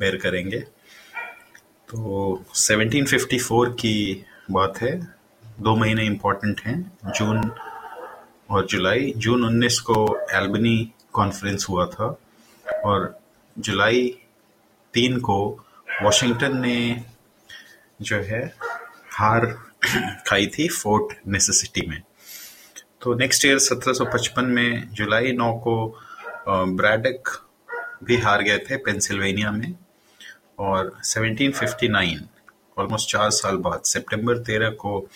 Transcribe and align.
बेर 0.00 0.16
करेंगे। 0.16 0.60
तो 1.88 2.44
1754 2.54 3.72
की 3.72 4.24
बात 4.50 4.78
है। 4.78 4.92
दो 5.60 5.74
महीने 5.76 6.04
इम्पोर्टेंट 6.06 6.60
हैं, 6.60 6.98
जून 7.06 7.50
और 8.50 8.66
जुलाई। 8.66 9.12
जून 9.16 9.44
19 9.44 9.78
को 9.80 9.96
एल्बनी 10.32 10.92
कॉन्फ्रेंस 11.12 11.66
हुआ 11.68 11.86
था 11.86 12.06
और 12.84 13.18
जुलाई 13.56 14.08
तीन 14.94 15.18
को 15.20 15.38
वॉशिंगटन 16.02 16.56
ने 16.60 17.04
जो 18.02 18.16
है 18.16 18.42
हार 19.12 19.46
खाई 20.26 20.46
थी 20.46 20.68
फोर्ट 20.68 21.14
नेसेसिटी 21.26 21.86
में। 21.86 22.00
तो 23.02 23.14
नेक्स्ट 23.14 23.44
ईयर 23.44 23.58
1755 23.58 24.46
में 24.46 24.88
जुलाई 24.92 25.32
नौ 25.32 25.52
को 25.66 25.74
ब्रैडक 26.48 27.30
भी 28.04 28.16
हार 28.16 28.42
गए 28.42 28.58
थे 28.58 28.76
पेंसिल्वेनिया 28.76 29.50
में। 29.50 29.74
और 30.60 30.90
1759 31.04 32.18
ऑलमोस्ट 32.78 33.10
चार 33.10 33.30
साल 33.30 33.56
बाद 33.56 33.82
सितंबर 33.84 34.38
13 34.44 34.74
को 34.76 35.08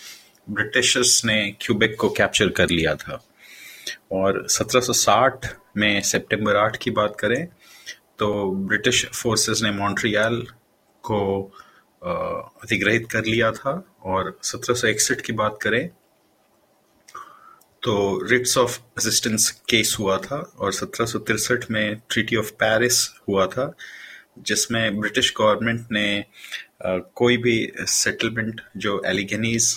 ब्रिटिशर्स 0.49 1.23
ने 1.25 1.35
क्यूबेक 1.61 1.95
को 1.99 2.09
कैप्चर 2.09 2.49
कर 2.49 2.69
लिया 2.69 2.95
था। 2.95 3.21
और 4.11 4.45
1760 4.49 5.47
में 5.77 6.01
सितंबर 6.01 6.55
8 6.55 6.77
की 6.77 6.91
बात 6.91 7.15
करें 7.19 7.45
तो 8.19 8.51
ब्रिटिश 8.67 9.05
फोर्सेस 9.05 9.61
ने 9.63 9.71
मॉन्ट्रियल 9.71 10.41
को 11.03 11.19
अधिग्रहित 12.63 13.07
कर 13.11 13.25
लिया 13.25 13.51
था। 13.51 13.71
और 14.03 14.37
1761 14.43 15.21
की 15.21 15.33
बात 15.33 15.57
करें 15.61 15.87
तो 17.83 17.93
रिट्स 18.29 18.57
ऑफ़ 18.57 18.79
असिस्टेंस 18.97 19.49
केस 19.69 19.95
हुआ 19.99 20.17
था 20.17 20.37
और 20.57 20.73
सत्रह 20.73 21.65
में 21.71 22.01
ट्रीटी 22.09 22.35
ऑफ़ 22.35 22.51
पेरिस 22.53 23.07
हुआ 23.29 23.45
था। 23.47 23.73
जिसमें 24.39 24.99
ब्रिटिश 24.99 25.33
गवर्नमेंट 25.37 25.87
ने 25.91 26.25
कोई 27.15 27.37
भी 27.37 27.71
सेटलमेंट 27.79 28.61
जो 28.77 29.01
एलिगनीज 29.05 29.73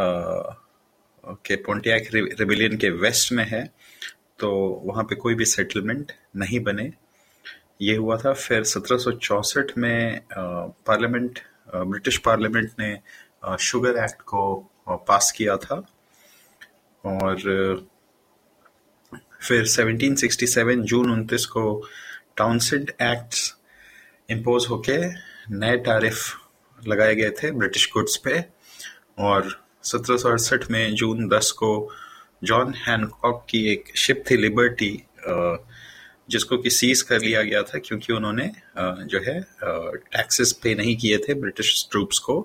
के 0.00 1.56
पोन्टियाक 1.56 2.08
रेबिलियन 2.14 2.76
के 2.76 2.90
वेस्ट 2.90 3.32
में 3.32 3.44
है 3.46 3.64
तो 4.38 4.50
वहाँ 4.84 5.04
पे 5.04 5.14
कोई 5.14 5.34
भी 5.34 5.44
सेटलमेंट 5.44 6.12
नहीं 6.36 6.60
बने। 6.60 6.92
ये 7.82 7.96
हुआ 7.96 8.16
था 8.16 8.32
फिर 8.32 8.62
सत्रह 8.64 9.64
में 9.78 10.20
पार्लियामेंट 10.30 11.38
ब्रिटिश 11.68 12.18
पार्लियामेंट 12.18 12.70
ने 12.78 12.98
शुगर 13.60 14.02
एक्ट 14.04 14.22
को 14.22 14.70
पास 15.08 15.32
किया 15.36 15.56
था। 15.56 15.76
और, 17.04 17.36
फिर 19.42 19.66
1767 19.66 20.82
जून 20.82 21.10
उनतीस 21.12 21.46
को 21.46 21.62
टाउनसेंड 22.36 22.90
एक्ट्स 23.02 23.54
इम्पोज 24.30 24.66
होके 24.70 24.96
नए 25.54 25.76
टैरिफ 25.76 26.34
लगाए 26.88 27.14
गए 27.14 27.30
थे 27.30 27.50
ब्रिटिश 27.50 27.90
गुड्स 27.94 28.16
पे 28.16 28.44
और 29.18 29.48
सत्रह 29.82 30.66
में 30.70 30.94
जून 30.94 31.28
10 31.28 31.50
को 31.50 31.70
जॉन 32.44 32.74
हैनकॉक 32.74 33.46
की 33.50 33.66
एक 33.72 33.96
शिप 33.96 34.24
थी 34.30 34.36
लिबर्टी 34.36 34.92
जिसको 36.30 36.58
कि 36.58 36.70
सीज 36.70 37.02
कर 37.02 37.20
लिया 37.20 37.42
गया 37.42 37.62
था 37.62 37.78
क्योंकि 37.78 38.12
उन्होंने 38.12 38.50
जो 38.78 39.20
है 39.26 39.40
टैक्सेस 39.60 40.52
पे 40.52 40.74
नहीं 40.74 40.96
किए 40.96 41.18
थे 41.18 41.34
ब्रिटिश 41.34 41.88
ट्रूप्स 41.90 42.18
को 42.18 42.40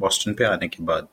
बॉस्टन 0.00 0.34
पे 0.34 0.44
आने 0.44 0.68
के 0.68 0.84
बाद। 0.84 1.08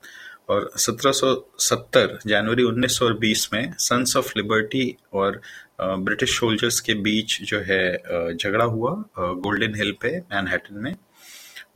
और 0.48 0.70
1770 0.78 2.18
जनवरी 2.26 2.64
1920 2.64 3.48
में 3.52 3.72
सन्स 3.78 4.16
ऑफ़ 4.16 4.32
लिबर्टी 4.36 4.96
और 5.12 5.40
ब्रिटिश 5.80 6.38
सोल्जर्स 6.38 6.80
के 6.80 6.94
बीच 6.94 7.40
जो 7.42 7.60
है 7.60 8.34
झगड़ा 8.34 8.64
हुआ 8.64 8.90
गोल्डन 9.18 9.74
हिल 9.74 9.92
पे 10.02 10.16
मैनहट्टन 10.20 10.82
में। 10.82 10.94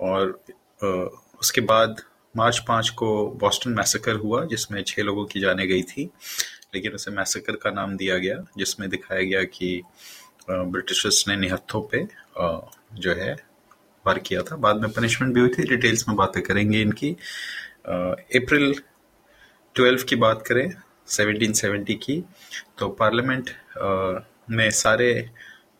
और 0.00 0.40
उसके 1.40 1.60
बाद 1.62 2.02
मार्च 2.34 2.58
पाँच 2.68 2.88
को 2.90 3.08
बॉस्टन 3.40 3.70
मैसेकर 3.70 4.16
हुआ, 4.16 4.44
जिसमें 4.44 4.82
छह 4.82 5.02
लोगों 5.02 5.24
की 5.24 5.40
जाने 5.40 5.66
गई 5.66 5.82
थी, 5.82 6.04
लेकिन 6.74 6.92
उसे 6.92 7.10
मैसेकर 7.10 7.56
का 7.56 7.70
नाम 7.70 7.96
दिया 7.96 8.18
गया, 8.18 8.36
जिसमें 8.58 8.88
दिखाया 8.90 9.22
गया 9.22 9.42
कि 9.44 9.82
ब्रिटिशर्स 10.50 11.24
ने 11.28 11.36
निहत्थों 11.36 11.80
पे 11.92 12.06
जो 12.96 13.14
है, 13.14 13.32
वार 14.04 14.18
किया 14.18 14.42
था। 14.42 14.56
बाद 14.56 14.80
में 14.82 14.90
पनिशमेंट 14.92 15.34
भी 15.34 15.40
हुई 15.40 15.50
थी 15.50 15.62
डिटेल्स 15.68 16.08
में 16.08 16.16
बातें 16.16 16.42
करेंगे 16.42 16.80
इनकी। 16.82 17.16
अप्रैल 17.88 18.74
ट्वेल्व 19.74 20.02
की 20.08 20.16
बात 20.16 20.42
करें 20.46 20.66
1770 21.08 21.94
की 22.02 22.16
तो 22.78 22.88
पार्लियामेंट 23.00 23.50
ने 24.50 24.70
सारे 24.70 25.10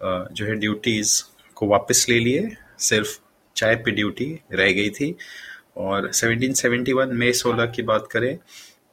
जो 0.02 0.46
है 0.46 0.54
ड्यूटीज़ 0.54 1.22
को 1.56 1.66
वापस 1.66 2.06
ले 2.08 2.18
लिए। 2.18 2.48
सिर्फ़ 2.78 3.18
चाय 3.56 3.74
पे 3.76 3.90
ड्यूटी 3.90 4.30
रह 4.52 4.72
गई 4.72 4.90
थी। 4.90 5.14
और 5.76 6.10
1771 6.12 7.12
मई 7.12 7.32
16 7.32 7.72
की 7.76 7.82
बात 7.82 8.08
करें 8.12 8.36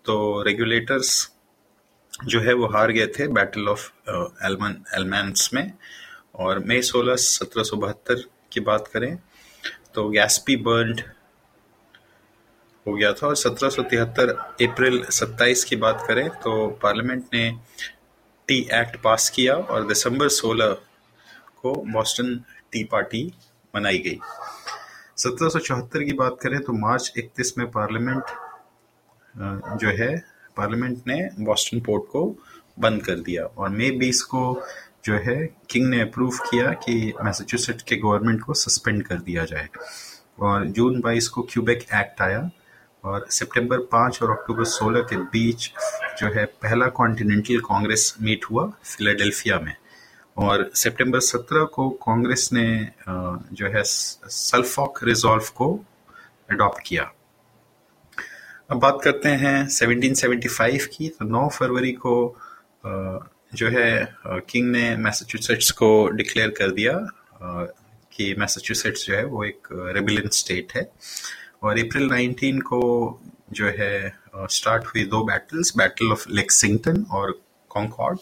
तो 0.05 0.41
रेगुलेटर्स 0.41 1.11
जो 2.25 2.39
है 2.41 2.53
वो 2.53 2.67
हार 2.67 2.91
गए 2.91 3.07
थे 3.09 3.27
बैटल 3.33 3.67
ऑफ़ 3.69 3.89
एलमन 4.45 4.83
एलमैंस 4.95 5.49
में। 5.53 5.71
और 6.35 6.59
मई 6.65 6.81
16 6.83 7.15
सत्रह 7.21 8.23
की 8.51 8.59
बात 8.61 8.87
करें 8.87 9.17
तो 9.95 10.09
गैस्पी 10.09 10.55
बर्ड 10.67 11.01
हो 12.87 12.93
गया 12.93 13.11
था 13.13 13.27
और 13.27 13.35
सत्रह 13.35 13.69
सौ 13.69 13.83
तिहत्तर 13.83 14.29
अप्रैल 14.61 15.03
27 15.11 15.63
की 15.63 15.75
बात 15.75 16.03
करें 16.07 16.27
तो 16.29 16.67
पार्लियामेंट 16.83 17.23
ने 17.33 17.49
टी 18.47 18.57
एक्ट 18.73 19.01
पास 19.03 19.29
किया 19.29 19.55
और 19.55 19.87
दिसंबर 19.87 20.29
16 20.29 20.73
को 21.61 21.73
बॉस्टन 21.93 22.35
टी 22.71 22.83
पार्टी 22.83 23.21
मनाई 23.73 23.97
गई। 23.97 24.19
सत्रह 25.17 26.03
की 26.05 26.13
बात 26.13 26.37
करें 26.41 26.59
तो 26.61 26.73
मार्च 26.73 27.13
31 27.17 27.57
में 27.57 27.69
पार्लियामेंट 27.71 28.23
जो 29.79 29.89
है, 29.89 30.17
पार्लियामेंट 30.57 31.07
ने 31.07 31.17
बॉस्टन 31.39 31.79
पोर्ट 31.79 32.03
को 32.11 32.23
बंद 32.79 33.03
कर 33.03 33.19
दिया 33.19 33.45
और 33.45 33.69
मई 33.69 33.89
20 33.91 34.21
को 34.23 34.43
जो 35.05 35.13
है, 35.13 35.35
किंग 35.69 35.87
ने 35.89 36.01
अप्रूव 36.01 36.37
किया 36.49 36.71
कि 36.83 37.13
मैसाचुसेट्स 37.23 37.83
के 37.83 37.95
गवर्नमेंट 37.95 38.41
को 38.41 38.53
सस्पेंड 38.53 39.03
कर 39.03 39.15
दिया 39.15 39.45
जाए। 39.45 39.67
और 40.39 40.65
जून 40.67 41.01
22 41.01 41.27
को 41.27 41.41
क्यूबेक 41.41 41.85
एक्ट 41.93 42.21
आया 42.21 42.49
और 43.05 43.25
सितंबर 43.29 43.79
5 43.93 44.21
और 44.23 44.31
अक्टूबर 44.31 44.65
16 44.65 45.01
के 45.09 45.17
बीच 45.31 45.71
जो 46.19 46.27
है 46.35 46.45
पहला 46.61 46.87
कॉन्टिनेंटल 46.99 47.59
कांग्रेस 47.61 48.15
मीट 48.21 48.45
हुआ 48.51 48.71
फिलाडेल्फिया 48.83 49.59
में। 49.59 49.75
और 50.37 50.69
सितंबर 50.75 51.19
17 51.21 51.65
को 51.73 51.89
कांग्रेस 52.03 52.49
ने 52.53 52.67
जो 53.09 53.67
है 53.75 53.83
सल्फॉक 53.83 55.03
रिजॉल्व 55.03 55.51
को 55.55 55.73
अडॉप्ट 56.51 56.87
किया। 56.87 57.11
अब 58.71 58.79
बात 58.79 58.97
करते 59.03 59.29
हैं 59.29 59.67
1775 59.69 60.85
की 60.87 61.09
तो 61.09 61.25
9 61.25 61.47
फरवरी 61.49 61.91
को 62.05 62.15
जो 63.55 63.69
है 63.69 64.15
किंग 64.49 64.71
ने 64.71 64.95
मैसाचुसेट्स 64.97 65.71
को 65.71 65.89
डिक्लेयर 66.09 66.49
कर 66.49 66.71
दिया 66.71 66.93
कि 68.13 68.33
मैसाचुसेट्स 68.39 69.05
जो 69.05 69.15
है 69.15 69.25
वो 69.25 69.43
एक 69.43 69.67
रेबिलियन 69.71 70.29
स्टेट 70.33 70.71
है। 70.75 70.89
और 71.63 71.79
अप्रैल 71.79 72.09
19 72.09 72.61
को 72.61 72.81
जो 73.51 73.67
है 73.77 74.13
स्टार्ट 74.51 74.85
हुई 74.85 75.03
दो 75.05 75.23
बैटल्स 75.23 75.73
बैटल 75.77 76.11
ऑफ़ 76.11 76.25
लेक्सिंगटन 76.29 77.05
और 77.11 77.39
कॉन्कॉर्ड 77.71 78.19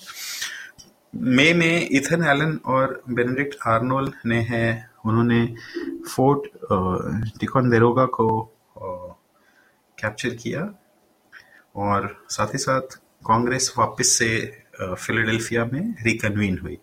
मई 1.38 1.54
में 1.54 1.90
इथन 1.90 2.24
एलन 2.26 2.60
और 2.66 3.02
बेनेडिक्ट 3.10 3.56
आर्नोल 3.68 4.12
ने 4.26 4.40
है, 4.42 4.90
उन्होंने 5.06 5.46
फोर्ट 6.10 6.48
टिकोनदेरोगा 7.40 8.06
को 8.16 8.28
कैप्चर 9.98 10.36
किया 10.36 10.62
और 11.76 12.16
साथ 12.30 12.54
ही 12.54 12.58
साथ 12.58 12.96
कांग्रेस 13.28 13.74
वापस 13.78 14.10
से 14.20 14.30
फिलाडेल्फिया 14.82 15.66
में 15.66 15.94
रिकन्वीन 16.04 16.58
हुई। 16.58 16.78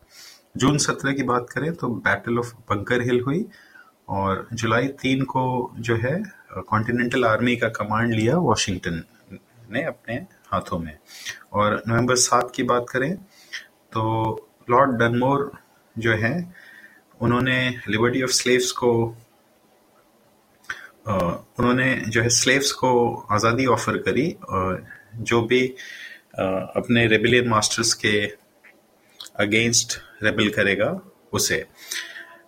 जून 0.56 0.78
सत्रह 0.78 1.12
की 1.12 1.22
बात 1.22 1.46
करें 1.50 1.72
तो 1.74 1.88
बैटल 2.06 2.38
ऑफ़ 2.38 2.52
बंकर 2.70 3.02
हिल 3.02 3.20
हुई 3.20 3.44
और 4.08 4.46
जुलाई 4.52 4.88
तीन 5.02 5.24
को 5.24 5.42
जो 5.78 5.96
है 5.96 6.20
कॉन्टिनेंटल 6.50 7.24
आर्मी 7.24 7.56
का 7.56 7.68
कमांड 7.70 8.12
लिया 8.14 8.36
वॉशिंगटन 8.38 9.02
ने 9.72 9.82
अपने 9.84 10.14
हाथों 10.46 10.78
में। 10.78 10.96
और 11.52 11.82
नवंबर 11.88 12.16
सात 12.18 12.52
की 12.54 12.62
बात 12.64 12.86
करें 12.90 13.14
तो 13.92 14.02
लॉर्ड 14.70 14.90
डनमोर 14.98 15.50
जो 15.96 16.12
है, 16.14 16.34
उन्होंने 17.20 17.58
लिबर्टी 17.88 18.22
ऑफ़ 18.22 18.30
स्लेव्स 18.32 18.70
को 18.72 18.92
उन्होंने 21.08 21.94
जो 22.08 22.22
है 22.22 22.28
स्लेव्स 22.30 22.72
को 22.72 22.90
आज़ादी 23.32 23.66
ऑफ़र 23.68 23.96
करी 23.98 24.30
और 24.48 24.84
जो 25.22 25.40
भी 25.42 25.66
अपने 26.36 27.06
रेबिलियन 27.06 27.48
मास्टर्स 27.48 27.92
के 27.94 28.14
अगेंस्ट 29.40 29.98
रेबल 30.22 30.48
करेगा, 30.50 30.90
उसे। 31.32 31.64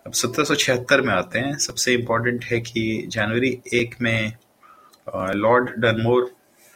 अब 0.05 0.13
सत्रह 0.13 1.01
में 1.01 1.13
आते 1.13 1.39
हैं। 1.39 1.57
सबसे 1.57 1.93
इम्पोर्टेंट 1.93 2.45
है 2.45 2.59
कि 2.61 2.81
जनवरी 3.07 3.49
एक 3.73 3.95
में 4.01 4.33
लॉर्ड 5.35 5.69
डनमोर 5.81 6.31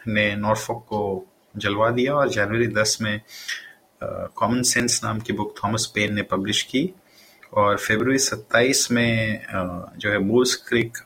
ने 0.08 0.36
नॉर्फोक 0.36 0.84
को 0.84 1.02
जलवा 1.56 1.90
दिया 1.90 2.14
और 2.14 2.30
जनवरी 2.30 2.68
दस 2.68 2.98
में 3.02 3.20
कॉमन 4.36 4.62
सेंस 4.62 5.00
नाम 5.04 5.20
की 5.20 5.34
बुक 5.34 5.54
थॉमस 5.64 5.86
पेन 5.96 6.14
ने 6.16 6.22
पब्लिश 6.22 6.62
की। 6.64 6.90
और 7.54 7.78
फरवरी 7.78 8.18
27 8.18 8.92
में 8.92 9.42
जो 9.98 10.10
है 10.10 10.18
मूल्स 10.20 10.56
क्रिक 10.68 10.98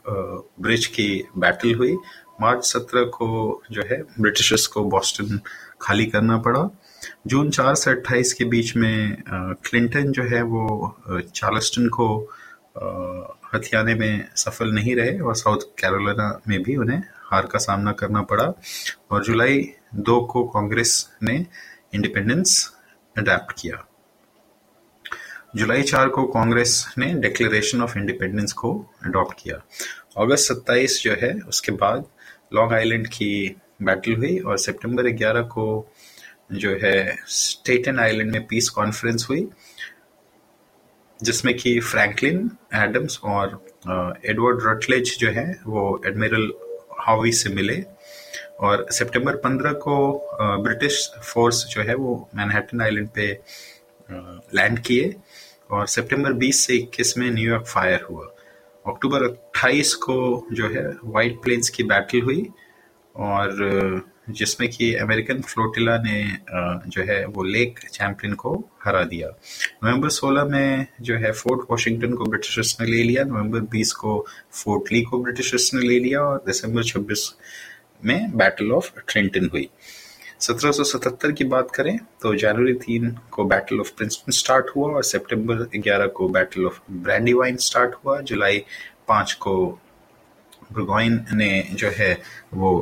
ब्रिज 0.60 0.86
की 0.86 1.08
बैटल 1.38 1.74
हुई। 1.74 1.96
मार्च 2.40 2.64
17 2.66 3.04
को 3.14 3.62
जो 3.70 3.82
है 3.82 4.02
ब्रिटिशर्स 4.20 4.66
को 4.66 4.84
बॉस्टन 4.84 5.40
खाली 5.80 6.06
करना 6.06 6.36
पड़ा। 6.38 6.68
जून 7.26 7.50
चार 7.50 7.74
से 7.74 7.90
28 7.90 8.32
के 8.32 8.44
बीच 8.44 8.76
में 8.76 9.22
क्लिंटन 9.64 10.12
जो 10.12 10.22
है 10.22 10.42
वो 10.42 10.96
चार्लस्टन 11.34 11.88
को 11.88 12.06
हथियाने 13.54 13.94
में 13.94 14.28
सफल 14.36 14.72
नहीं 14.72 14.94
रहे 14.96 15.18
और 15.18 15.34
साउथ 15.34 15.58
कैरोलिना 15.78 16.40
में 16.48 16.62
भी 16.62 16.76
उन्हें 16.76 17.02
हार 17.30 17.46
का 17.46 17.58
सामना 17.58 17.92
करना 17.92 18.22
पड़ा 18.22 18.52
और 19.10 19.24
जुलाई 19.24 19.72
दो 19.94 20.20
को 20.20 20.44
कांग्रेस 20.44 21.08
ने 21.22 21.34
इंडिपेंडेंस 21.94 22.72
अडेप्ट 23.18 23.52
किया। 23.60 23.84
जुलाई 25.56 25.82
चार 25.82 26.08
को 26.08 26.22
कांग्रेस 26.26 26.94
ने 26.98 27.12
डिक्लेरेशन 27.14 27.82
ऑफ़ 27.82 27.98
इंडिपेंडेंस 27.98 28.52
को 28.52 28.72
अडॉप्ट 29.04 29.36
किया। 29.42 29.56
अगस्त 30.16 30.52
27 30.52 31.02
जो 31.04 31.16
है, 31.22 31.32
उसके 31.48 31.72
बाद 31.72 32.04
लॉन्ग 32.54 32.72
आइलैंड 32.72 33.06
की 33.06 33.56
बैटल 33.82 34.14
हुई 34.14 34.38
और 34.38 34.58
सितंबर 34.58 35.08
11 35.08 35.42
को 35.42 35.66
जो 36.52 36.70
है 36.82 37.16
स्टेटन 37.28 37.98
आइलैंड 38.00 38.30
में 38.32 38.46
पीस 38.46 38.68
कॉन्फ्रेंस 38.70 39.26
हुई, 39.30 39.48
जिसमें 41.20 41.54
कि 41.56 41.78
फ्रैंकलिन 41.80 42.50
एडम्स 42.74 43.18
और 43.24 43.46
एडवर्ड 44.26 44.60
रटलेज 44.66 45.16
जो 45.18 45.30
है, 45.30 45.46
वो 45.66 46.02
एडमिरल 46.06 46.52
हावी 47.00 47.32
से 47.32 47.50
मिले 47.50 47.82
और 48.60 48.86
सितंबर 48.92 49.36
15 49.36 49.72
को 49.84 49.96
ब्रिटिश 50.62 51.08
फोर्स 51.24 51.64
जो 51.66 51.82
है, 51.82 51.94
वो 51.94 52.28
मैनहट्टन 52.36 52.80
आइलैंड 52.82 53.08
पे 53.08 53.26
लैंड 54.56 54.78
किए 54.78 55.14
और 55.70 55.86
सितंबर 55.86 56.32
20 56.38 56.66
से 56.66 56.76
21 56.76 57.16
में 57.18 57.30
न्यूयॉर्क 57.30 57.66
फायर 57.66 58.02
हुआ। 58.10 58.26
अक्टूबर 58.84 59.24
28 59.24 59.94
को 60.04 60.46
जो 60.52 60.68
है 60.68 60.84
वाइट 61.04 61.42
प्लेन्स 61.42 61.68
की 61.68 61.82
बैटल 61.84 62.20
हुई 62.20 62.48
और 63.16 64.02
जिसमें 64.30 64.68
कि 64.70 64.94
अमेरिकन 64.94 65.40
फ्लोटिला 65.40 65.96
ने 65.98 66.22
जो 66.88 67.02
है 67.02 67.24
वो 67.26 67.42
लेक 67.42 67.78
चैंपियन 67.92 68.34
को 68.34 68.52
हरा 68.84 69.02
दिया। 69.04 69.28
नवंबर 69.84 70.08
16 70.08 70.44
में 70.44 70.86
जो 71.00 71.16
है 71.16 71.32
फोर्ट 71.32 71.60
वॉशिंगटन 71.70 72.12
को 72.12 72.24
ब्रिटिशर्स 72.24 72.76
ने 72.80 72.86
ले 72.86 73.02
लिया, 73.02 73.24
नवंबर 73.24 73.60
20 73.72 73.92
को 73.92 74.26
फोर्ट 74.52 74.92
ली 74.92 75.02
को 75.02 75.22
ब्रिटिशर्स 75.22 75.74
ने 75.74 75.80
ले 75.80 75.98
लिया 75.98 76.20
और 76.20 76.42
दिसंबर 76.46 76.82
26 76.82 77.34
में 78.04 78.36
बैटल 78.36 78.72
ऑफ़ 78.72 78.90
ट्रेंटन 79.08 79.48
हुई। 79.52 79.68
1777 80.40 81.32
की 81.32 81.44
बात 81.44 81.70
करें 81.70 81.96
तो 82.22 82.34
जनवरी 82.34 82.72
तीन 82.74 83.10
को 83.30 83.44
बैटल 83.44 83.80
ऑफ़ 83.80 83.92
प्रिंसटन 83.96 84.32
स्टार्ट 84.32 84.70
हुआ 84.76 84.94
और 84.94 85.04
सितंबर 85.04 85.64
11 85.76 86.06
को 86.06 86.28
बैटल 86.28 86.64
ऑफ़ 86.66 86.80
ब्रैंडीवाइन 86.90 87.56
स्टार्ट 87.56 87.94
हुआ। 87.94 88.20
जुलाई 88.20 88.64
पाँच 89.08 89.32
को 89.32 89.54
ब्रुगोइन 90.72 91.24
ने 91.32 91.68
जो 91.72 91.90
है 91.90 92.12
वो 92.54 92.72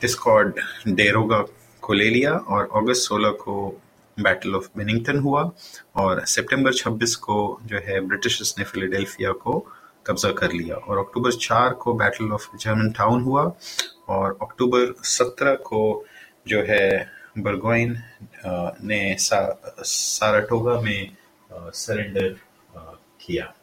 डिस्कॉर्ड 0.00 0.60
डेरोगा 0.88 1.44
को 1.82 1.92
ले 1.92 2.10
लिया 2.10 2.32
और 2.32 2.68
अगस्त 2.76 3.12
16 3.12 3.32
को 3.40 3.80
बैटल 4.20 4.54
ऑफ़ 4.54 4.68
बेनिंगटन 4.76 5.18
हुआ 5.18 5.50
और 5.96 6.24
सितंबर 6.26 6.74
26 6.74 7.14
को 7.14 7.60
जो 7.64 7.76
है 7.76 8.00
ब्रिटिशर्स 8.00 8.54
ने 8.58 8.64
फिलाडेल्फिया 8.64 9.32
को 9.32 9.58
कब्जा 10.06 10.32
कर 10.32 10.52
लिया 10.52 10.76
और 10.76 10.98
अक्टूबर 10.98 11.32
4 11.32 11.72
को 11.72 11.94
बैटल 11.94 12.32
ऑफ़ 12.32 12.56
जर्मन 12.56 12.90
टाउन 12.90 13.22
हुआ 13.22 13.52
और 14.08 14.38
अक्टूबर 14.42 14.94
17 15.04 15.56
को 15.56 16.04
जो 16.48 16.62
है 16.62 17.10
बर्गोइन 17.38 17.96
ने 18.84 19.16
सा, 19.18 19.60
साराटोगा 19.78 20.80
में 20.80 21.16
सरेंडर 21.52 22.36
किया। 23.20 23.54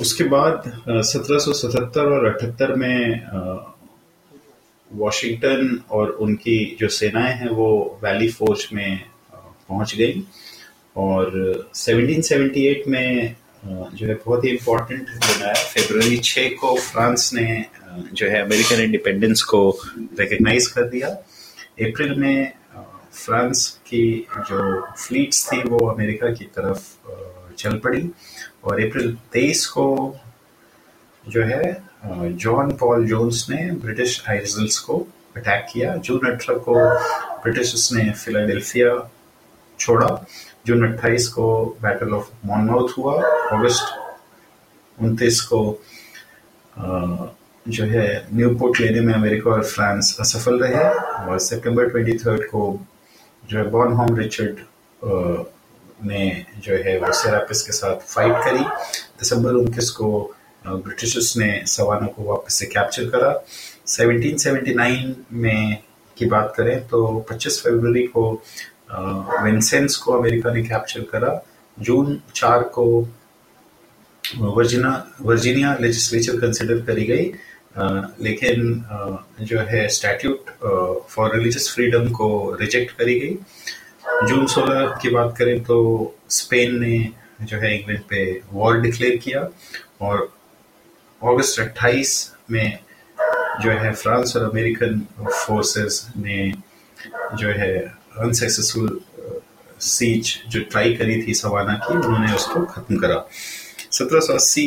उसके 0.00 0.24
बाद 0.24 0.62
1777 1.04 2.12
और 2.12 2.28
78 2.30 2.76
में 2.76 3.26
वॉशिंगटन 4.90 5.80
और 5.90 6.10
उनकी 6.10 6.76
जो 6.80 6.88
सेनाएँ 6.88 7.34
हैं, 7.34 7.48
वो 7.48 7.98
वैली 8.04 8.28
फोर्ज 8.28 8.68
में 8.72 9.00
पहुँच 9.34 9.94
गई। 9.96 10.24
और 10.96 11.70
1778 11.74 12.86
में 12.88 13.36
जो 13.64 14.06
है 14.06 14.14
बहुत 14.14 14.44
ही 14.44 14.50
इम्पोर्टेंट 14.50 15.08
दिन 15.08 15.46
है 15.46 15.54
फेबररी 15.54 16.18
छः 16.18 16.48
को 16.60 16.74
फ्रांस 16.76 17.30
ने 17.34 17.64
जो 18.12 18.26
है 18.26 18.42
अमेरिकन 18.42 18.80
इंडिपेंडेंस 18.82 19.42
को 19.42 19.70
रिकग्नाइज 20.20 20.66
कर 20.66 20.88
दिया। 20.88 21.08
अप्रैल 21.88 22.14
में 22.14 22.52
फ्रांस 23.12 23.68
की 23.86 24.26
जो 24.38 24.86
फ्लीट्स 24.98 25.52
थी, 25.52 25.62
वो 25.62 25.86
अमेरिका 25.86 26.32
की 26.34 26.44
तरफ़ 26.44 26.82
चल 27.58 27.78
पड़ी। 27.78 28.02
और 28.64 28.80
अप्रैल 28.80 29.16
तेईस 29.32 29.66
को 29.66 30.16
जो 31.28 31.42
है 31.44 31.82
जॉन 32.32 32.72
पॉल 32.80 33.06
जोन्स 33.06 33.46
ने 33.50 33.70
ब्रिटिश 33.72 34.22
आइजल्स 34.28 34.78
को 34.78 35.06
अटैक 35.36 35.66
किया। 35.72 35.94
जून 35.96 36.26
अठारह 36.26 36.58
को 36.58 36.74
ब्रिटिश 37.42 37.92
ने 37.92 38.10
फिलाडेल्फिया 38.12 39.10
छोड़ा। 39.78 40.08
जून 40.66 40.86
28 40.88 41.28
को 41.28 41.64
बैटल 41.82 42.14
ऑफ़ 42.14 42.30
मॉनमाउथ 42.46 42.88
हुआ। 42.98 43.14
अगस्त 43.22 43.84
29 44.98 45.40
को 45.40 45.60
जो 47.68 47.84
है, 47.84 48.26
न्यूपोर्ट 48.34 48.80
लेने 48.80 49.00
में 49.00 49.12
अमेरिका 49.14 49.50
और 49.50 49.64
फ्रांस 49.64 50.16
असफल 50.20 50.58
रहे। 50.58 50.84
और 51.30 51.38
सितंबर 51.38 51.88
23 51.88 52.44
को 52.44 52.78
जो 53.48 53.58
है 53.58 53.64
बॉर्न 53.70 53.92
होम 53.92 54.16
रिचर्ड 54.16 54.58
ने 56.04 56.46
जो 56.64 56.74
है 56.84 56.98
वो 57.00 57.12
सेरापिस 57.12 57.62
के 57.62 57.72
साथ 57.72 58.00
फाइट 58.06 58.32
करी। 58.44 58.64
दिसंबर 59.20 59.52
उनतीस 59.54 59.90
को 59.90 60.08
ब्रिटिशर्स 60.66 61.36
ने 61.36 61.50
सवाना 61.66 62.06
को 62.06 62.22
वापस 62.24 62.54
से 62.54 62.66
कैप्चर 62.66 63.08
करा। 63.10 63.32
1779 63.86 65.14
में 65.32 65.78
की 66.16 66.26
बात 66.26 66.52
करें 66.56 66.88
तो 66.88 67.06
25 67.30 67.60
फरवरी 67.62 68.02
को 68.16 68.30
विंसेंस 69.44 69.96
को 69.96 70.12
अमेरिका 70.12 70.52
ने 70.52 70.62
कैप्चर 70.62 71.00
करा। 71.12 71.40
जून 71.78 72.20
चार 72.34 72.62
को 72.74 72.86
वर्जिना 74.24 74.90
वर्जीनिया 75.20 75.76
लेजिस्लेचर 75.80 76.40
कंसिडर 76.40 76.80
करी 76.86 77.04
गई। 77.04 77.32
लेकिन 78.24 78.84
जो 79.40 79.60
है 79.68 79.86
स्टैट्यूट 79.88 80.50
फॉर 81.10 81.34
रिलीजियस 81.36 81.70
फ्रीडम 81.74 82.10
को 82.12 82.28
रिजेक्ट 82.60 82.96
करी 82.98 83.18
गई। 83.20 83.36
जून 84.28 84.46
16 84.46 84.98
की 85.02 85.10
बात 85.10 85.34
करें 85.38 85.62
तो 85.64 85.76
स्पेन 86.30 86.78
ने 86.80 86.96
जो 87.42 87.56
है 87.56 87.74
इंग्लैंड 87.76 88.02
पे 88.08 88.40
वॉर 88.52 88.80
डिक्लेयर 88.80 89.16
किया 89.16 89.48
और 90.06 90.16
अगस्त 91.22 91.60
28 91.60 92.12
में 92.50 92.78
जो 93.62 93.70
है 93.70 93.92
फ्रांस 93.92 94.36
और 94.36 94.42
अमेरिकन 94.50 95.00
फोर्सेस 95.20 96.06
ने 96.16 96.52
जो 97.34 97.48
है 97.60 97.78
अनसक्सेसफुल 98.18 99.00
सीच 99.80 100.38
जो 100.48 100.60
ट्राई 100.70 100.94
करी 100.96 101.22
थी 101.22 101.34
सवाना 101.34 101.74
की, 101.74 101.94
उन्होंने 101.94 102.34
उसको 102.34 102.64
खत्म 102.64 102.96
करा। 102.96 103.24
1780 103.92 104.66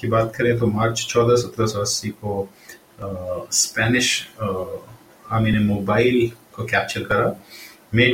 की 0.00 0.08
बात 0.08 0.32
करें 0.36 0.58
तो 0.58 0.66
मार्च 0.66 1.06
14 1.10 1.36
1780 1.36 2.10
को 2.24 2.48
स्पेनिश 3.52 4.28
आर्मी 4.40 5.50
ने 5.52 5.58
मोबाइल 5.64 6.30
को 6.54 6.64
कैप्चर 6.64 7.02
करा। 7.04 7.34
मे 7.94 8.06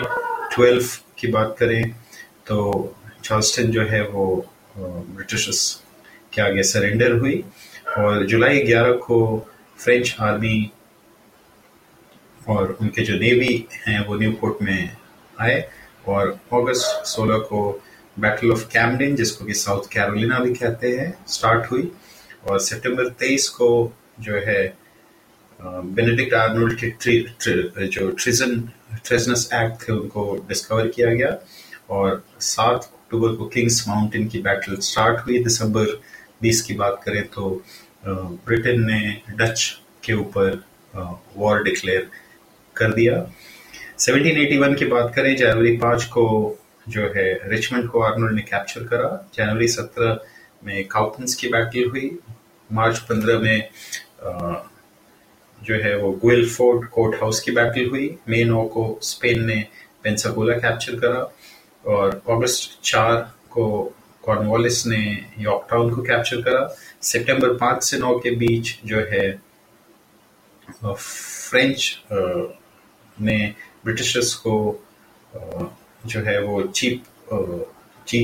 12 0.52 0.96
की 1.18 1.28
बात 1.28 1.56
करें 1.58 1.90
तो 2.46 2.96
चार्ल्सटन 3.24 3.70
जो 3.70 3.82
है 3.82 4.08
वो 4.08 4.46
ब्रिटिश 4.78 5.82
के 6.32 6.42
आगे 6.42 6.62
सरेंडर 6.62 7.12
हुई 7.12 7.44
और 7.98 8.26
जुलाई 8.26 8.60
11 8.60 8.98
को 8.98 9.48
फ्रेंच 9.78 10.16
आर्मी 10.20 10.70
और 12.48 12.78
उनके 12.80 13.02
जो 13.02 13.14
नेवी 13.14 13.68
हैं 13.86 14.06
वो 14.06 14.14
न्यूपोर्ट 14.14 14.62
में 14.62 14.96
आए 15.40 15.70
और 16.08 16.28
अगस्त 16.52 17.04
16 17.06 17.40
को 17.40 17.82
बैटल 18.18 18.50
ऑफ़ 18.52 18.66
कैमडिन, 18.68 19.16
जिसको 19.16 19.44
कि 19.44 19.54
साउथ 19.54 19.82
कैरोलिना 19.92 20.38
भी 20.38 20.54
कहते 20.54 20.88
हैं, 20.98 21.26
स्टार्ट 21.28 21.70
हुई 21.70 21.92
और 22.48 22.58
सितंबर 22.60 23.08
23 23.08 23.48
को 23.48 23.92
जो 24.20 24.34
है 24.34 24.83
बेनेडिक्ट 25.60 26.34
आर्नोल्ड 26.34 26.78
के 26.78 26.90
ट्री, 26.90 27.18
ट्री, 27.40 27.86
जो 27.88 28.10
ट्रिजन 28.10 28.60
ट्रेजनस 29.04 29.48
एक्ट 29.54 29.88
थे 29.88 29.92
उनको 29.92 30.34
डिस्कवर 30.48 30.88
किया 30.88 31.14
गया। 31.14 31.36
और 31.90 32.22
सात 32.40 32.84
अक्टूबर 32.84 33.34
को 33.36 33.46
किंग्स 33.46 33.84
माउंटेन 33.88 34.26
की 34.28 34.38
बैटल 34.42 34.76
स्टार्ट 34.80 35.20
हुई। 35.26 35.38
दिसंबर 35.44 35.86
20 36.42 36.60
की 36.62 36.74
बात 36.74 37.00
करें 37.04 37.26
तो 37.28 37.62
ब्रिटेन 38.06 38.84
ने 38.90 39.00
डच 39.36 39.80
के 40.04 40.12
ऊपर 40.14 40.62
वॉर 41.36 41.62
डिक्लेयर 41.64 42.08
कर 42.76 42.92
दिया। 42.94 43.14
1781 43.98 44.74
की 44.74 44.86
बात 44.86 45.12
करें 45.14 45.34
जनवरी 45.36 45.76
पाँच 45.76 46.04
को 46.04 46.24
जो 46.88 47.02
है 47.16 47.32
रिचमंड 47.50 47.88
को 47.90 48.00
आर्नोल्ड 48.02 48.34
ने 48.34 48.42
कैप्चर 48.42 48.84
करा। 48.84 49.10
जनवरी 49.34 49.68
सत्रह 49.68 50.18
में 50.64 50.84
काउपन्स 50.88 51.34
की 51.34 51.48
बैटल 51.48 51.88
हुई। 51.90 52.18
मार्च 52.70 52.98
पंद्रह 52.98 53.38
में 53.38 53.68
जो 55.66 55.74
है 55.82 55.96
वो 55.98 56.10
गुइलफोर्ड 56.22 56.88
कोर्ट 56.88 57.20
हाउस 57.20 57.40
की 57.40 57.52
बैटल 57.52 57.88
हुई। 57.90 58.16
मे 58.28 58.44
नौ 58.44 58.62
को 58.74 58.84
स्पेन 59.02 59.44
ने 59.46 59.56
पेंसाकोला 60.04 60.54
कैप्चर 60.58 60.98
करा 61.00 61.22
और 61.86 62.20
अगस्त 62.30 62.78
चार 62.84 63.20
को 63.50 63.66
कॉर्नवालिस 64.22 64.86
ने 64.86 65.00
यॉर्कटाउन 65.38 65.94
को 65.94 66.02
कैप्चर 66.02 66.42
करा। 66.42 66.66
सितंबर 67.02 67.56
पाँच 67.56 67.84
से 67.84 67.98
नौ 67.98 68.18
के 68.18 68.30
बीच 68.36 68.78
जो 68.86 69.00
है 69.12 69.26
फ्रेंच 70.84 72.02
ने 72.12 73.38
ब्रिटिशर्स 73.84 74.34
को 74.34 74.54
जो 76.06 76.20
है 76.20 76.40
वो 76.42 76.62
चीप 76.62 77.04
ची 78.08 78.20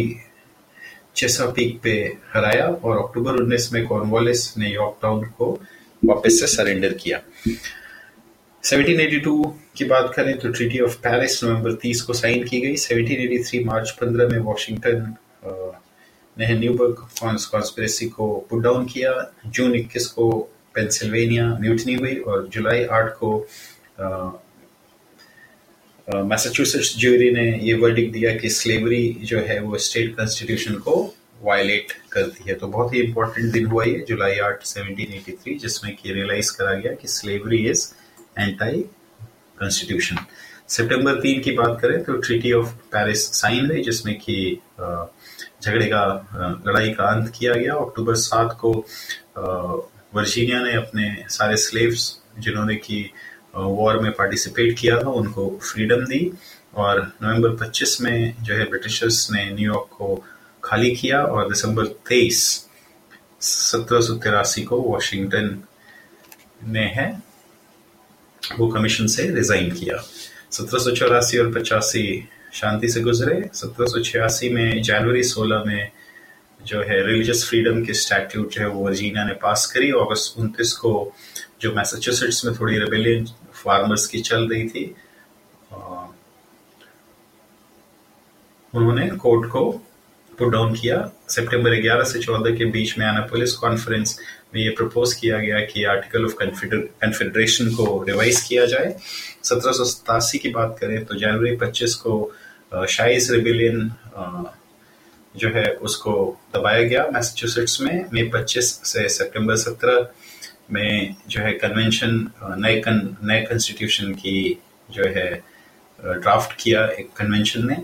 चेसापीक 1.17 1.81
पे 1.83 1.93
हराया 2.33 2.67
और 2.67 2.99
अक्टूबर 2.99 3.37
19 3.37 3.73
में 3.73 3.87
कॉर्नवालिस 3.87 4.57
ने 4.59 4.69
यॉर्क 4.71 4.99
टाउन 5.03 5.25
को 5.39 5.59
वापस 6.03 6.41
से 6.41 6.47
सरेंडर 6.47 6.93
किया। 6.95 7.21
1782 8.65 9.45
की 9.77 9.85
बात 9.85 10.13
करें 10.17 10.39
तो 10.39 10.49
ट्रीटी 10.49 10.79
ऑफ़ 10.81 10.97
पेरिस 10.99 11.43
नवंबर 11.45 11.75
30 11.83 12.03
को 12.03 12.13
साइन 12.15 12.45
की 12.49 12.61
गई। 12.61 12.77
1783 12.77 13.65
मार्च 13.65 13.91
15 14.01 14.31
में 14.33 14.39
वॉशिंगटन 14.39 15.15
ने 16.37 16.55
न्यूबर्ग 16.55 16.95
कॉन्स्पिरेसी 17.21 18.09
को 18.09 18.27
पुट 18.51 18.63
डाउन 18.63 18.87
किया। 18.87 19.13
जून 19.47 19.75
21 19.75 20.07
को 20.07 20.31
पेंसिल्वेनिया 20.75 21.47
म्यूटनी 21.61 21.95
हुई 21.95 22.15
और 22.17 22.47
जुलाई 22.53 22.85
8 22.93 23.09
को 23.21 23.31
मैसाचुसेट्स 26.09 26.99
ज्यूरी 26.99 27.31
ने 27.31 27.47
ये 27.63 27.75
वर्डिक 27.75 28.11
दिया 28.13 28.35
कि 28.37 28.49
स्लेवरी 28.51 29.17
जो 29.23 29.39
है 29.39 29.59
वो 29.61 29.79
स्टेट 29.79 30.17
कॉन्स्टिट्यूशन 30.17 30.75
को 30.75 30.95
वायलेट 31.43 31.93
करती 32.13 32.45
है। 32.49 32.55
तो 32.55 32.67
बहुत 32.69 32.95
ही 32.95 33.01
इंपॉर्टेंट 33.01 33.53
दिन 33.53 33.67
हुआ 33.67 33.85
ये, 33.85 34.05
जुलाई 34.09 34.39
आठ 34.39 34.65
1783 34.65 35.59
जिसमें 35.59 35.95
कि 35.97 36.13
रियलाइज़ 36.13 36.53
करा 36.57 36.75
गया 36.75 36.93
कि 36.93 37.09
स्लेवरी 37.09 37.59
इज़ 37.71 37.87
एंटी 38.39 38.81
कॉन्स्टिट्यूशन 39.61 40.19
सितंबर 40.69 41.21
तीन 41.21 41.41
की 41.43 41.53
बात 41.53 41.79
करें 41.81 42.03
तो 42.05 42.17
ट्रीटी 42.17 42.53
ऑफ़ 42.53 42.75
पेरिस 42.93 43.27
साइन 43.35 43.67
हुई 43.67 43.83
जिसमें 43.83 44.15
कि 44.19 44.37
झगड़े 44.81 45.87
का 45.87 46.05
लड़ाई 46.67 46.91
का 46.91 47.05
अंत 47.05 47.33
किया 47.39 47.55
गया। 47.55 47.75
अक्टूबर 47.77 48.15
सात 48.15 48.57
को 48.61 48.73
वर्जीनिया 50.15 50.63
ने 50.63 50.75
अपने 50.75 51.09
सारे 51.31 51.57
स्लेव्स 51.57 52.07
जिन्होंने 52.39 52.77
की 52.77 53.03
वॉर 53.57 53.99
में 53.99 54.11
पार्टिसिपेट 54.13 54.79
किया 54.79 54.99
था, 54.99 55.11
उनको 55.11 55.49
फ्रीडम 55.63 56.05
दी। 56.05 56.33
और 56.75 57.01
नवंबर 57.23 57.57
25 57.57 58.01
में 58.01 58.35
जो 58.43 58.55
है 58.55 58.65
ब्रिटिशर्स 58.65 59.29
ने 59.33 59.45
न्यूयॉर्क 59.51 59.89
को 59.93 60.15
खाली 60.65 60.91
किया 60.97 61.23
और 61.23 61.49
दिसंबर 61.49 61.87
23 62.09 62.69
सत्रह 63.41 64.65
को 64.65 64.81
वॉशिंगटन 64.81 65.63
ने 66.65 66.85
है, 66.95 67.23
वो 68.59 68.69
कमीशन 68.69 69.07
से 69.07 69.31
रिजाइन 69.31 69.71
किया। 69.71 70.03
सत्रह 70.51 71.41
और 71.41 71.53
पचासी 71.53 72.29
शांति 72.53 72.89
से 72.89 73.01
गुजरे। 73.01 73.51
सत्रह 73.55 74.55
में 74.55 74.83
जनवरी 74.83 75.23
16 75.23 75.65
में 75.67 75.91
जो 76.63 76.81
है 76.83 77.07
रिलीजियस 77.07 77.45
फ्रीडम 77.49 77.85
के 77.85 77.95
स्टैट्यूट 77.95 78.59
है 78.59 78.69
वो 78.69 78.85
वर्जीनिया 78.85 79.25
ने 79.25 79.35
पास 79.35 79.67
करी। 79.67 79.91
अगस्त 79.91 80.39
उनतीस 80.39 80.73
को 80.73 81.13
जो 81.61 81.73
मैसाचुसेट्स 81.75 82.45
में 82.45 82.55
थोड़ी 82.61 82.79
रेबेलियन 82.79 83.27
फार्मर्स 83.55 84.07
की 84.07 84.21
चल 84.21 84.49
रही 84.49 84.69
थी 84.69 84.85
उन्होंने 88.75 89.09
कोर्ट 89.11 89.51
को 89.51 89.63
पुट 90.41 90.53
डाउन 90.53 90.75
किया। 90.75 90.99
सितंबर 91.29 91.75
11 91.79 92.05
से 92.05 92.19
14 92.21 92.57
के 92.59 92.65
बीच 92.73 92.99
में 92.99 93.07
आना 93.07 93.21
पुलिस 93.31 93.53
कॉन्फ्रेंस 93.55 94.19
में 94.55 94.61
ये 94.63 94.71
प्रपोज 94.71 95.13
किया 95.15 95.39
गया 95.39 95.61
कि 95.63 95.85
आर्टिकल 95.87 96.25
ऑफ़ 96.25 96.35
कन्फेडरेशन 96.35 97.71
को 97.75 98.03
रिवाइज 98.09 98.41
किया 98.43 98.67
जाए। 98.67 98.95
सत्रह 99.45 100.39
की 100.39 100.49
बात 100.51 100.77
करें 100.81 101.05
तो 101.05 101.15
जनवरी 101.17 101.57
25 101.57 101.95
को 101.97 102.15
शाइस 102.89 103.31
रिबिलियन 103.31 103.91
जो 105.35 105.49
है 105.49 105.65
उसको 105.83 106.13
दबाया 106.55 106.83
गया 106.83 107.07
मैसेच्यूसेट्स 107.13 107.81
में। 107.81 108.05
मई 108.15 108.23
25 108.29 108.73
से 108.85 109.09
सितंबर 109.09 109.57
17 109.59 110.07
में 110.73 111.15
जो 111.29 111.41
है 111.41 111.53
कन्वेंशन 111.55 112.31
नए 112.43 112.83
नए 112.87 113.41
कॉन्स्टिट्यूशन 113.43 114.13
की 114.15 114.59
जो 114.91 115.05
है 115.17 115.31
ड्राफ्ट 116.01 116.53
किया 116.61 116.85
एक 116.91 117.09
कन्वेंशन 117.17 117.67
ने। 117.67 117.77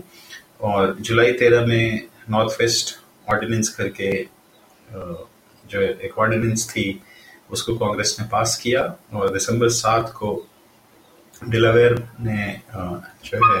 और 0.61 0.95
जुलाई 1.01 1.31
तेरह 1.39 1.65
में 1.65 2.07
नॉर्थ 2.29 2.61
वेस्ट 2.61 2.95
ऑर्डिनेंस 3.29 3.69
करके 3.69 4.11
जो 5.65 5.81
एक 5.81 6.17
ऑर्डिनेंस 6.19 6.69
थी, 6.69 7.01
उसको 7.51 7.75
कांग्रेस 7.77 8.15
ने 8.19 8.27
पास 8.29 8.55
किया 8.57 8.83
और 9.13 9.33
दिसंबर 9.33 9.69
सात 9.71 10.11
को 10.15 10.29
डिलावेयर 11.49 11.93
ने 12.21 12.61
जो 13.25 13.37
है 13.37 13.59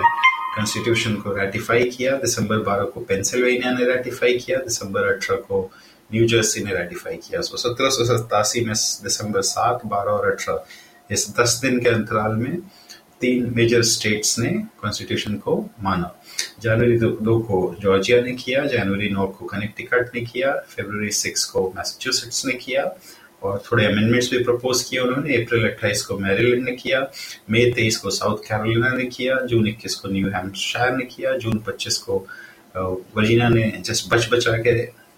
कॉन्स्टिट्यूशन 0.55 1.15
को 1.15 1.33
रेटिफाई 1.35 1.89
किया। 1.89 2.15
दिसंबर 2.17 2.59
बारह 2.63 2.83
को 2.83 3.01
पेंसिल्वेनिया 3.01 3.71
ने 3.71 3.85
रेटिफाई 3.85 4.37
किया। 4.37 4.57
दिसंबर 4.59 5.07
अठारह 5.13 5.39
को 5.41 5.61
न्यू 6.11 6.27
जर्सी 6.27 6.63
ने 6.63 6.73
रेटिफाई 6.75 7.15
किया। 7.17 7.41
सो 7.41 7.57
सत्रह 7.57 7.89
सौ 7.89 8.05
सतासी 8.05 8.61
में 8.65 8.73
दिसंबर 9.03 9.41
सात, 9.43 9.85
बारह 9.85 10.11
और 10.11 10.31
अठारह, 10.31 10.65
इस 11.11 11.33
दस 11.39 11.59
दिन 11.61 11.79
के 11.79 11.89
अंतराल 11.89 12.35
में 12.35 12.57
तीन 13.21 13.51
मेजर 13.55 13.81
स्टेट्स 13.81 14.37
ने 14.39 14.49
कॉन्स्टिट्यूशन 14.81 15.35
को 15.35 15.55
माना। 15.83 16.13
जनवरी 16.61 16.97
दो, 16.99 17.09
दो 17.09 17.39
को 17.39 17.75
जॉर्जिया 17.79 18.21
ने 18.21 18.33
किया 18.33 18.65
जनवरी 18.65 19.09
नौ 19.09 19.27
को 19.27 19.45
कनेक्टिकट 19.45 20.15
ने 20.15 20.21
किया 20.21 20.51
फरवरी 20.69 21.11
सिक्स 21.11 21.45
को 21.45 21.67
मैसेच्यूसेट्स 21.77 22.45
ने 22.45 22.53
किया 22.53 22.83
और 23.43 23.63
थोड़े 23.65 23.85
अमेंडमेंट्स 23.85 24.29
भी 24.31 24.43
प्रपोज 24.43 24.83
किए 24.83 24.99
उन्होंने। 24.99 25.35
अप्रैल 25.35 25.65
28 25.65 26.01
को 26.01 26.17
मैरीलैंड 26.19 26.63
ने 26.63 26.71
किया 26.75 26.99
मई 27.51 27.71
23 27.71 27.97
को 27.97 28.09
साउथ 28.09 28.37
कैरोलिना 28.47 28.89
ने 28.89 29.05
किया 29.05 29.39
जून 29.45 29.67
21 29.67 29.95
को 29.95 30.09
न्यू 30.09 30.29
हैम्पशायर 30.29 30.95
ने 30.95 31.05
किया 31.05 31.37
जून 31.37 31.57
25 31.67 31.97
को 31.97 32.25
वर्जीनिया 32.77 33.49
ने 33.49 33.71
जस्ट 33.85 34.09
बच 34.13 34.29
बचा 34.31 34.57
के 34.57 34.73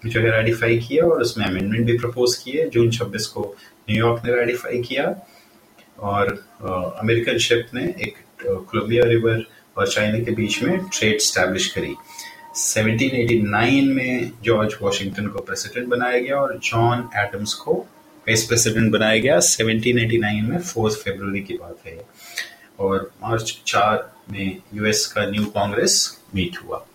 जो 0.08 0.20
है 0.20 0.30
रेटिफाई 0.30 0.78
किया 0.78 1.04
और 1.04 1.20
उसमें 1.20 1.44
अमेंडमेंट 1.46 1.86
भी 1.86 1.98
प्रपोज 1.98 2.36
किए। 2.36 2.68
जून 2.68 2.90
26 2.90 3.26
को 3.26 3.56
न्यूयॉर्क 3.90 4.24
ने 4.24 4.34
रेटिफाई 4.34 4.82
किया। 4.82 5.06
और 6.00 6.44
अमेरिकन 7.00 7.38
शिप 7.38 7.66
ने 7.74 7.84
एक 7.84 8.14
कोलंबिया 8.46 9.04
रिवर 9.04 9.44
और 9.78 9.88
चाइना 9.88 10.18
के 10.18 10.30
बीच 10.30 10.62
में 10.62 10.78
ट्रेड 10.78 11.20
स्टैब्लिश 11.20 11.66
करी। 11.66 11.94
1789 12.56 13.94
में 13.94 14.30
जॉर्ज 14.42 14.74
वॉशिंगटन 14.82 15.26
को 15.26 15.38
प्रेसिडेंट 15.38 15.88
बनाया 15.88 16.18
गया 16.18 16.36
और 16.36 16.58
जॉन 16.58 17.08
एडम्स 17.16 17.54
को 17.54 17.74
वाइस 17.74 18.44
प्रेसिडेंट 18.44 18.92
बनाया 18.92 19.18
गया। 19.18 19.38
1789 19.38 20.40
में 20.40 20.58
फोर्थ 20.58 20.94
फरवरी 20.94 21.40
की 21.40 21.54
बात 21.54 21.76
है। 21.86 22.06
और 22.80 23.10
मार्च 23.22 23.62
चार 23.66 24.12
में 24.30 24.56
यूएस 24.74 25.06
का 25.06 25.26
न्यू 25.26 25.44
कांग्रेस 25.44 26.20
मीट 26.34 26.58
हुआ। 26.64 26.86